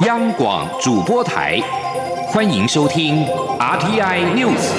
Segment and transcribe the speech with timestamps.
[0.00, 1.60] 央广主播台，
[2.28, 3.26] 欢迎收听
[3.58, 4.72] RTI News。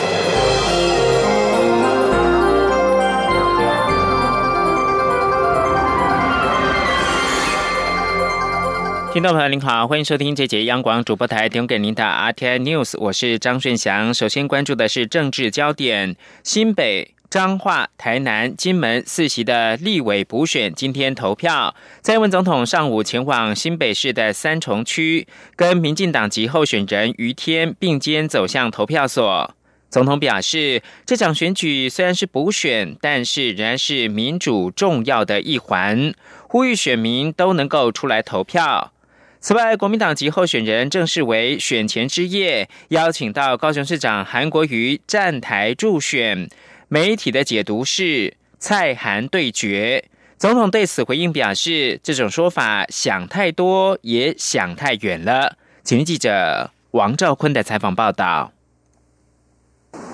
[9.13, 14.11] 听众朋友您好，欢迎收听这节央广主播台提供给您的 RTI News，我是张顺祥。
[14.11, 17.13] 首先关注的是政治焦点，新北。
[17.33, 21.73] 彰化、台南、金门四席的立委补选今天投票。
[22.03, 25.25] 蔡英文总统上午前往新北市的三重区，
[25.55, 29.51] 跟民进党籍候选人于天并肩走向投票所。
[29.89, 36.13] 总统表示，这场选举虽然是补选，但是仍然是民主重要的一环，
[36.47, 38.93] 呼吁选民都能够出来投票。
[39.39, 46.47] 此外，国民党籍候选人正式为选前之夜邀请到高雄市长韩国瑜站台助选。
[46.93, 55.57] 媒体的解读是蔡韩对决，总统对此回应表示，这种说法想太多，也想太远了。
[55.83, 58.51] 请听记者王兆坤的采访报道。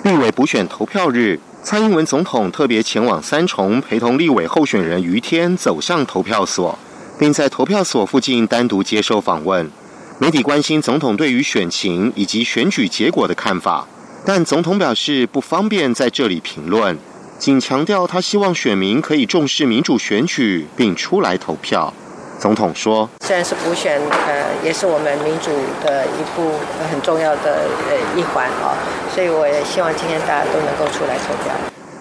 [0.05, 6.79] 立委补选投票日，蔡英文总统特别前往三重，陪同立委候选人于天走向投票所，
[7.19, 9.69] 并在投票所附近单独接受访问。
[10.17, 13.85] 媒体关心总统对于选情以及选举结果的看法。
[14.25, 16.97] 但总统表示不方便在这里评论，
[17.37, 21.93] 仅强调他希望选民可以重视民主选举，并出来投票。
[22.39, 25.51] 总统说：“虽然是补选，呃，也是我们民主
[25.83, 26.51] 的一部
[26.89, 28.77] 很重要的呃一环啊，
[29.13, 31.53] 所以我也希望今天大家都能够出来投票。”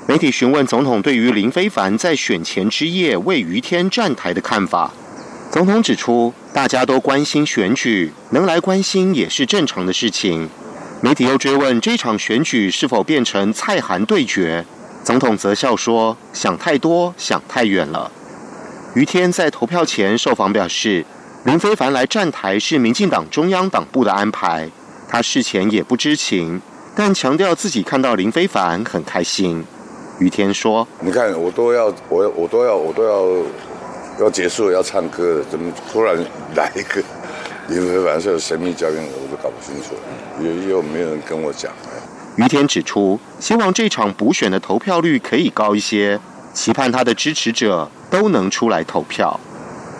[0.06, 4.92] 媒体询问总统对于林非凡在选前之夜为于天站台的看法，
[5.50, 10.48] 总统指出，大家都关心选举，能来关心也是正常的事情。
[11.00, 14.64] 媒体又追问这场选举是否变成蔡韩对决，
[15.04, 18.10] 总统则笑说：“想太多，想太远了。”
[18.96, 21.06] 于天在投票前受访表示，
[21.44, 24.68] 林非凡来站台是民进党中央党部的安排，
[25.08, 26.60] 他事前也不知情，
[26.96, 29.64] 但强调自己看到林非凡很开心。
[30.18, 36.16] 于天说：“你看，我都要，我我都要，我都要要结束要唱歌，怎么突然
[36.56, 37.00] 来一个？”
[37.68, 39.94] 林非凡是神秘交易，我都搞不清楚，
[40.42, 41.70] 又又没有人跟我讲。
[42.36, 46.18] 于天指出，希望这场补选的投票率可以高一些，
[46.54, 49.38] 期盼他的支持者都能出来投票。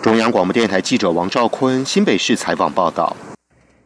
[0.01, 3.15] 中央广播电台记者王兆坤新北市采访报道。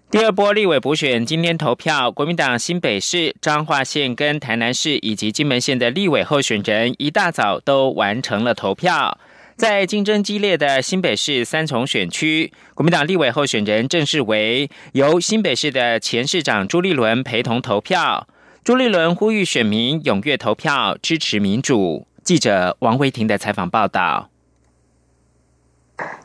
[0.10, 9.18] 第二波立委补选今天投票，国民党新北市、彰化县跟台南市以及金门县的立委候选人一大早都完成了投票。
[9.56, 18.28] 在竞争激烈的新北市三重选区，国民党立委候选人正式为由新北市的前市长朱立伦陪同投票。
[18.64, 22.08] 朱立伦呼吁选民踊跃投票，支持民主。
[22.24, 24.33] 记者王维婷的采访报道。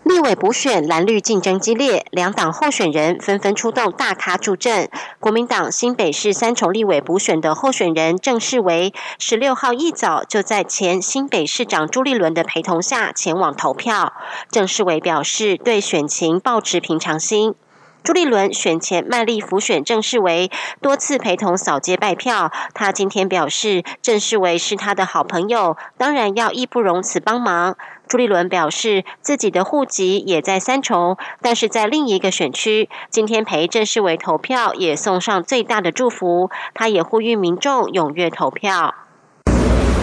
[0.03, 4.89] 立委补选蓝绿竞争激烈，两党候选人纷纷出动大咖助阵。
[5.21, 14.15] 国民党新北市三重立委补选的候选人郑世维，十六号一早就在前新北市长朱立伦的陪同下前往投票。
[14.51, 17.55] 郑世维表示，对选情抱持平常心。
[18.03, 22.51] 朱立伦选前卖力辅选郑世维，多次陪同扫街拜票。
[22.73, 27.77] 他今天表示，郑世维是他的好朋友，当然要义不容辞帮忙。
[28.09, 32.89] 朱立伦表示，自己的户籍也在三重，但是在另一个选区。
[33.11, 36.51] 今天陪郑世伟投票，也送上最大的祝福。
[36.75, 38.95] 他也呼吁民众踊跃投票。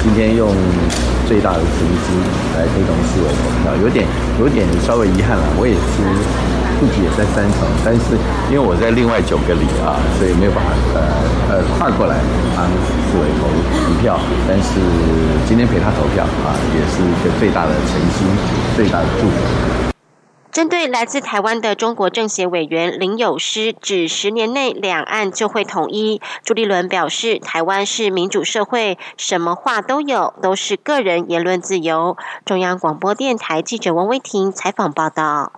[0.04, 0.48] 今天用
[1.28, 2.22] 最大的诚心
[2.56, 4.06] 来陪同世维投票，有点
[4.40, 5.44] 有点稍微遗憾了。
[5.60, 6.56] 我也是。
[6.76, 8.20] 户籍也在三重，但是
[8.52, 11.15] 因为我在另外九个里啊，所以没有办法呃
[11.56, 12.20] 呃跨过来
[12.54, 12.68] 帮
[13.08, 13.48] 四位投
[13.90, 14.20] 一票。
[14.46, 14.82] 但是
[15.48, 18.28] 今天陪他投票啊，也是一个最大的诚心，
[18.76, 19.92] 最大的祝福。
[20.52, 32.18] 针对来自台湾的中国政协委员林友诗指十年内两岸就会统一，朱立伦表示，台湾是民主社会，什么话都有，都是个人言论自由。
[32.46, 35.54] 中央广播电台记者王威婷采访报道。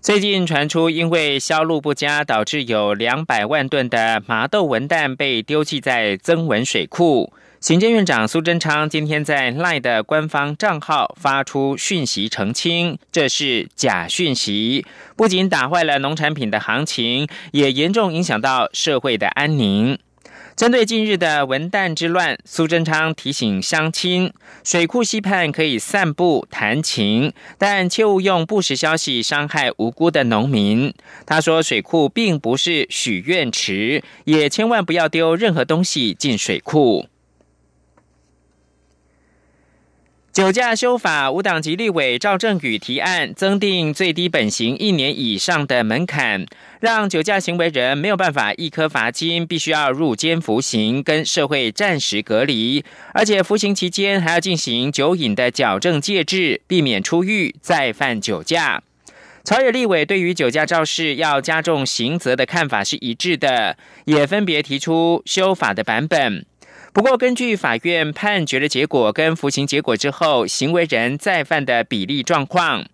[0.00, 7.32] 最近传出，因为销路不佳，导致有两百万吨的麻豆文旦被丢弃在增文水库。
[7.60, 14.86] 行政院长苏贞昌今天在赖的官方账号发出讯息澄清，这是假讯息，
[15.16, 19.98] 不仅打坏了农产品的行情，也严重影响到社会的安宁。
[20.58, 24.32] 针对近日的文旦之乱，苏贞昌提醒乡亲：
[24.64, 30.92] 水库溪畔可以散步弹琴，但切勿用不实消息伤害无辜的农民。
[31.24, 37.06] 他说，水库并不是许愿池，也千万不要丢任何东西进水库。
[40.38, 46.46] 酒驾修法，无党籍立委赵正宇提案增订最低本刑一年以上的门槛，
[46.78, 58.80] 让酒驾行为人没有办法一颗罚金，必须要入监服刑，跟社会暂时隔离，而且服刑期间还要进行酒瘾的矫正戒治，避免出狱再犯酒驾。
[59.42, 66.46] 朝野立委对于酒驾肇事要加重刑责的看法是一致的，也分别提出修法的版本。
[66.98, 72.84] 不过，根据法院判决的结果跟服刑结果之后，行为人再犯的比例状况，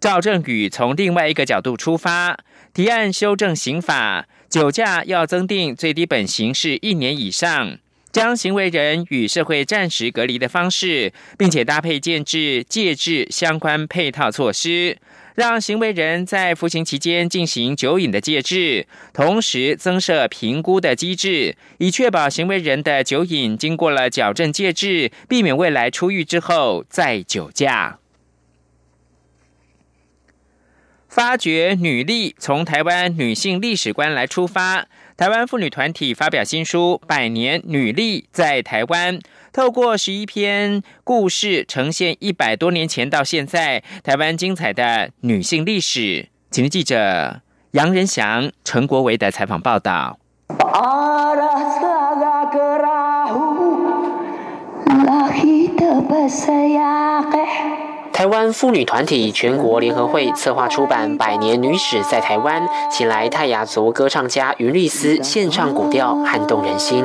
[0.00, 2.38] 赵正宇从另外一个角度出发，
[2.72, 7.76] 提案修正刑法，酒驾要增订最低本刑是一年以上，
[8.10, 14.96] 将行为人与社会暂时隔离的方式，并且搭配建制戒治相关配套措施。
[15.40, 28.00] 让行为人在服刑期间进行酒瘾的戒治，同时增设评估的机制，以确保行为人的酒瘾经过了矫正戒治，避免未来出狱之后再酒驾。
[31.08, 34.88] 发掘女力，从台湾女性历史观来出发。
[35.20, 39.18] 台湾妇女团体发表新书《百年女力在台湾》，
[39.52, 46.30] 透过十一篇故事，呈现一百多年前到现在台湾精彩的女性历史。
[46.50, 50.18] 请听记者杨仁祥、陈国维的采访报道。
[58.20, 67.02] 台湾妇女团体全国联合会策划出版《百年女史在台湾》，请来泰雅族歌唱家云丽丝献唱古调，撼动人心。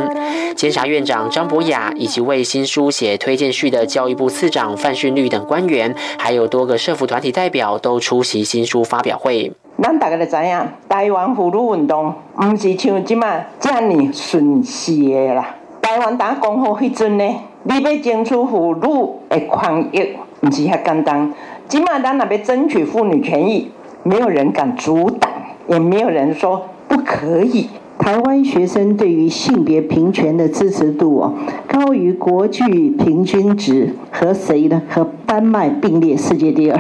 [0.58, 9.54] 监察院长张博雅以及为新书写推荐序的教育部次长范训律等官员，还有多个社服团体代表都出席新书发表会。
[9.82, 12.14] 咱大家都知影，台湾妇女运动
[12.44, 13.82] 唔是像即马这样
[14.12, 15.56] 顺势的啦。
[15.82, 17.24] 台湾打讲好迄阵呢，
[17.64, 20.18] 你要争取妇女的权益。
[20.46, 21.34] 不是遐简单，
[21.68, 23.72] 即码咱那边争取妇女权益，
[24.04, 25.32] 没有人敢阻挡，
[25.68, 27.68] 也没有人说不可以。
[27.98, 31.34] 台湾学生对于性别平权的支持度哦，
[31.68, 32.62] 高于国际
[32.92, 34.84] 平均值，和谁呢？
[34.88, 36.80] 和丹麦并列世界第二。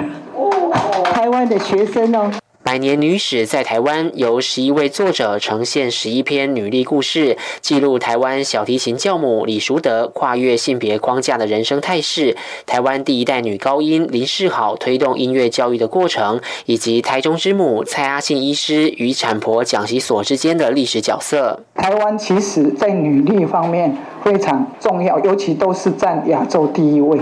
[1.06, 2.30] 台湾的学生哦。
[2.66, 12.36] 百年女史在台湾，由十一位作者呈现十一篇女力故事，记录台湾小提琴教母李淑德跨越性别框架的人生态势，
[12.66, 21.60] 台湾第一代女高音林世好推动音乐教育的过程，以及台中之母蔡阿信医师与产婆蒋习所之间的历史角色。
[21.76, 27.20] 台湾其实在女力方面非常重要，尤其都是占亚洲第一位。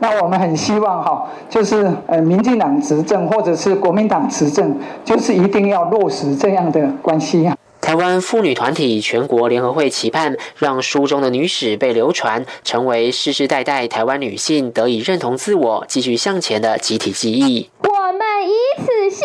[0.00, 7.56] 那我们很希望哈，就是呃，民进党执政或者是国民党执政，就是一定要落实这样的关系啊。
[7.80, 17.70] 台湾妇女团体全国联合会期盼，让书中的女史被流传，成为世世代代台湾女性得以认同自我、继续向前的集体记忆。
[17.82, 18.52] 我们以
[18.82, 19.24] 此向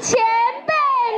[0.00, 0.18] 前
[0.66, 0.72] 辈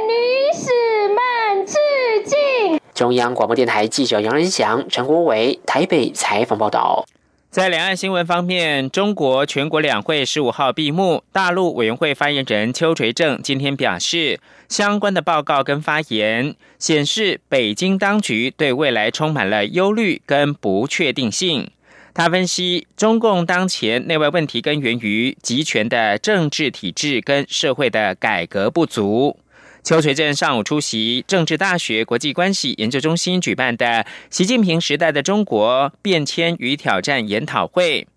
[0.06, 1.76] 女史们致
[2.24, 2.80] 敬。
[2.92, 7.06] 中央广播电台记者杨仁祥、陈国伟台北采访报道。
[7.50, 11.24] 在两岸新闻方面，中国全国两会十五号闭幕。
[11.32, 14.38] 大陆委员会发言人邱垂正今天表示，
[14.68, 21.70] 相关的报告跟发言显示，北京当局对未来充满了忧虑跟不确定性。
[22.12, 29.38] 他分析，中共当前内外问题根源于集权的政治体制跟社会的改革不足。
[29.86, 38.08] 邱垂正上午出席政治大学国际关系研究中心举办的“习近平时代的中国变迁与挑战”研讨会。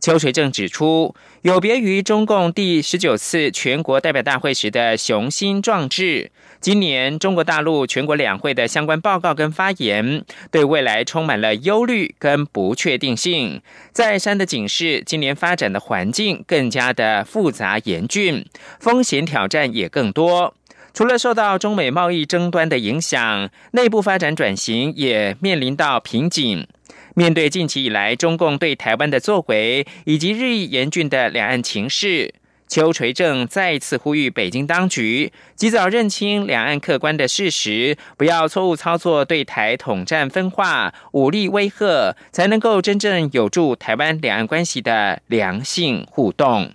[0.00, 6.30] 邱垂正指出，有别于中共第十九次全国代表大会时的雄心壮志，
[6.62, 13.60] 今年中国大陆全国两会的相关报告跟发言，对未来充满了忧虑跟不确定性，
[13.92, 18.46] 再三的警示，今年发展的环境更加的复杂严峻，
[18.80, 20.54] 风险挑战也更多。
[20.98, 26.66] 除了受到中美贸易争端的影响，内部发展转型也面临到瓶颈。
[27.14, 32.34] 面对近期以来中共对台湾的作为，以及日益严峻的两岸情势，
[32.66, 46.72] 邱垂正再次呼吁北京当局及早认清两岸客观的事实，不要错误操作对台统战分化、武力威吓，才能够真正有助台湾两岸关系的良性互动。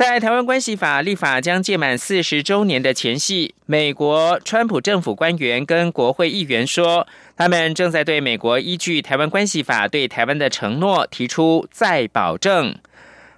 [0.00, 12.74] 在台湾关系法立法将届满四十周年的前夕，美国川普政府官员跟国会议员说，他们正在对美国依据台湾关系法对台湾的承诺提出再保证。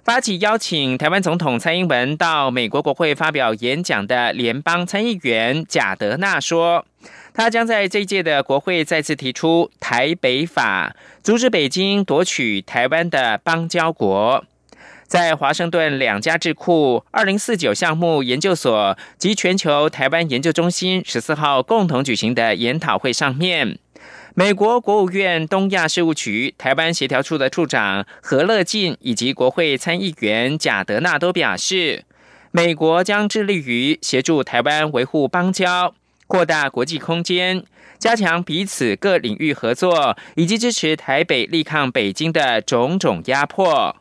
[0.05, 6.85] 发起邀请台湾总统蔡英文到美国国会发表演讲的联邦参议员贾德纳说。
[7.33, 14.45] 他将在这一届的国会再次提出“台北法”，阻止北京夺取台湾的邦交国。
[15.13, 23.77] 在华盛顿两家智库二零四九项目研究所及全球台湾研究中心十四号共同举行的研讨会上面，
[24.33, 32.05] 美国国务院东亚事务局台湾协调处的处长何乐进以及国会参议员贾德纳都表示，
[32.49, 35.93] 美国将致力于协助台湾维护邦交、
[36.25, 37.63] 扩大国际空间、
[37.99, 43.95] 加强彼此各领域合作，以及支持台北力抗北京的种种压迫。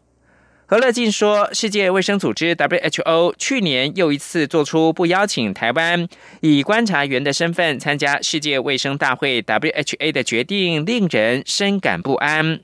[0.72, 6.08] 何乐进说，世界卫生组织 （WHO） 去年又一次做出不邀请台湾
[6.40, 12.60] 以观察员的身份参加世界卫生大会 （WHA） 的决定，令人深感不安。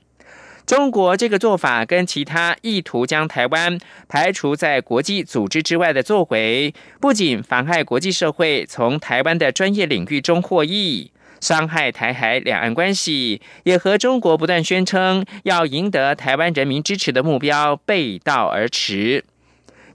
[0.65, 11.11] 中国这个做法跟其他意图将台湾排除在国际组织之外的作为，不仅妨害国际社会从台湾的专业领域中获益。
[11.39, 19.23] 伤害台海两岸关系，也和中国不断宣称要赢得台湾人民支持的目标背道而驰。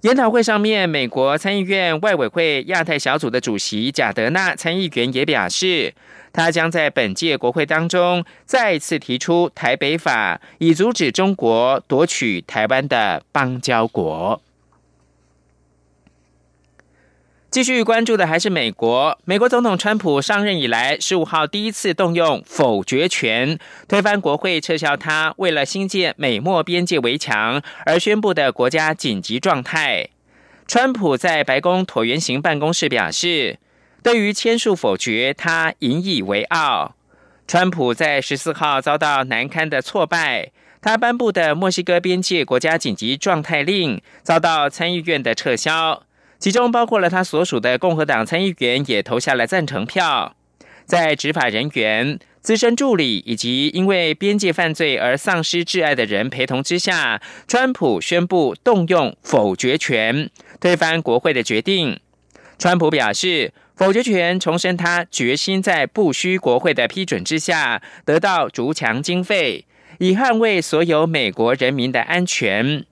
[0.02, 5.94] 研讨会上面，美国参议院外委会亚太小组的主席贾德纳参议员也表示，
[6.30, 14.42] 他将在本届国会当中再次提出台北法，以阻止中国夺取台湾的邦交国。
[17.54, 19.16] 继续关注的还是美国。
[19.24, 23.56] 美国总统川普上任以来，十五号第一次动用否决权，
[23.86, 30.08] 推翻国会撤销他为了新建美墨边界围墙而宣布的国家紧急状态。
[30.66, 33.60] 川普在白宫椭圆形办公室表示，
[34.02, 36.96] 对于签署否决，他引以为傲。
[37.46, 40.50] 川普在十四号遭到难堪的挫败，
[40.82, 46.02] 他颁布的墨西哥边界国家紧急状态令遭到参议院的撤销。
[46.44, 50.36] 其中包括了他所属的共和党参议员也投下了赞成票。
[50.84, 60.28] 在执法人员、资深助理以及因为边界犯罪而丧失挚爱的人陪同之下，川普宣布动用否决权，
[60.60, 61.98] 推翻国会的决定。
[62.58, 69.64] 川普表示，否决权重申他决心在不需国会的批准之下得到逐强经费，
[69.98, 72.84] 以捍卫所有美国人民的安全。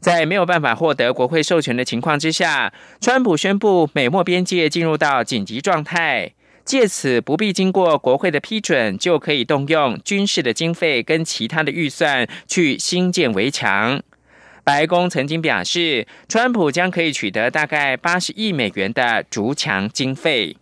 [0.00, 6.32] 在没有办法获得国会授权的情况之下，川普宣布美墨边界进入到紧急状态，
[6.64, 14.00] 借此不必经过国会的批准，就可以动用军事的经费跟其他的预算去新建围墙。
[14.62, 20.56] 白宫曾经表示，川普将可以取得大概八十亿美元的逐墙经费。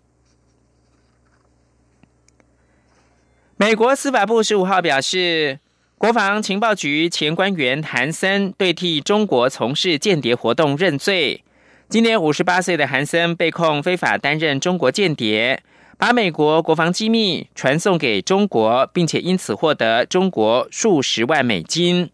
[3.59, 5.61] 美国司法部十五号表示。
[5.99, 11.43] 国防情报局前官员韩森对替中国从事间谍活动认罪。
[11.89, 15.63] 今年五十八岁的韩森被控非法担任中国间谍，
[15.97, 22.11] 把美国国防机密传送给中国，并且因此获得中国数十万美金。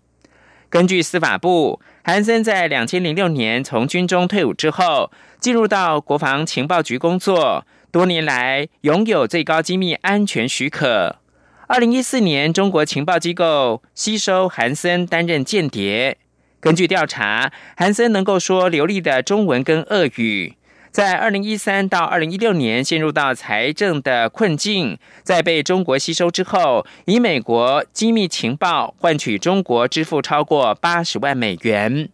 [0.71, 5.11] 根据司法部，韩森在两千零六年从军中退伍之后，
[5.41, 11.17] 进入到国防情报局工作，多年来拥有最高机密安全许可。
[11.73, 16.19] 二零一四年，中国情报机构吸收韩森担任间谍。
[16.61, 20.57] 根据调查，韩森能够说流利的中文跟俄语。
[20.91, 32.11] 在二零一三到二零一六年，陷入到财政的困境，在被中国吸收之后，以美国机密情报换取中国支付超过八十万美元。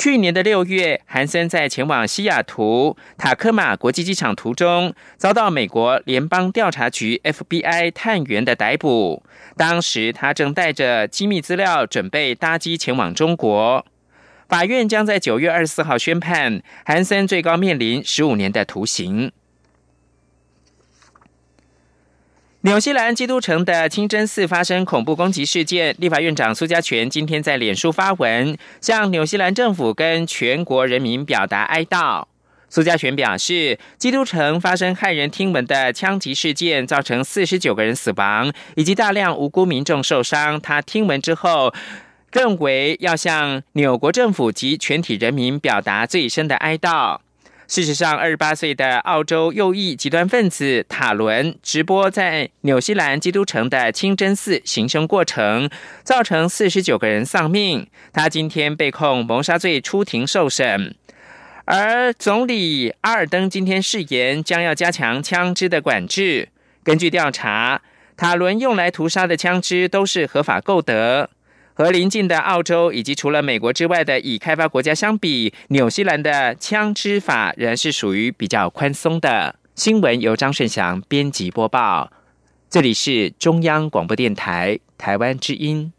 [0.00, 9.22] 去年的六月，韩森在前往西雅图塔科马国际机场途中，遭到美国联邦调查局 FBI 探员的逮捕。
[9.58, 13.84] 当时他正带着机密资料，准备搭机前往中国。
[14.48, 19.30] 法院将在九月二十四号宣判，韩森最高面临十五年的徒刑。
[22.62, 32.26] 纽西兰基督城的清真寺发生恐怖攻击事件，立法院长苏家全今天在脸书发文，向纽西兰政府跟全国人民表达哀悼。
[32.68, 40.60] 苏家全表示，基督城发生骇人听闻的枪击事件，造成四十九个人死亡，以及大量无辜民众受伤。
[40.60, 41.72] 他听闻之后，
[42.30, 47.20] 认为要向纽国政府及全体人民表达最深的哀悼。
[47.70, 55.70] 事实上，二十八岁的澳洲右翼极端分子塔伦直播在纽西兰基督城的清真寺行凶过程，
[56.02, 57.86] 造成四十九个人丧命。
[58.12, 60.96] 他今天被控谋杀罪出庭受审。
[61.64, 66.48] 而总理阿尔登今天誓言将要加强枪支的管制。
[66.82, 67.82] 根据调查，
[68.16, 71.30] 塔伦用来屠杀的枪支都是合法购得。
[71.80, 79.56] 和邻近的澳洲以及除了美国之外的已开发国家相比，纽西兰的枪支法仍是属于比较宽松的。
[79.76, 82.12] 新闻由张顺祥编辑播报。
[82.68, 85.90] 这里是中央广播电台台湾之音。